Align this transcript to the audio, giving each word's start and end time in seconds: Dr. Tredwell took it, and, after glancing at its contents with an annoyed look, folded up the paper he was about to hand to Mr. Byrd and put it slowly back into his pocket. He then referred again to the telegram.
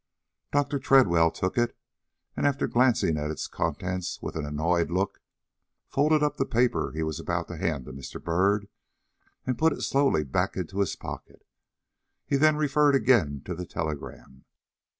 Dr. 0.51 0.79
Tredwell 0.79 1.29
took 1.29 1.59
it, 1.59 1.77
and, 2.35 2.47
after 2.47 2.65
glancing 2.67 3.19
at 3.19 3.29
its 3.29 3.45
contents 3.45 4.19
with 4.19 4.35
an 4.35 4.47
annoyed 4.47 4.89
look, 4.89 5.21
folded 5.89 6.23
up 6.23 6.37
the 6.37 6.45
paper 6.47 6.91
he 6.91 7.03
was 7.03 7.19
about 7.19 7.47
to 7.49 7.55
hand 7.57 7.85
to 7.85 7.93
Mr. 7.93 8.19
Byrd 8.19 8.67
and 9.45 9.59
put 9.59 9.73
it 9.73 9.83
slowly 9.83 10.23
back 10.23 10.57
into 10.57 10.79
his 10.79 10.95
pocket. 10.95 11.45
He 12.25 12.35
then 12.35 12.55
referred 12.57 12.95
again 12.95 13.43
to 13.45 13.53
the 13.53 13.63
telegram. 13.67 14.45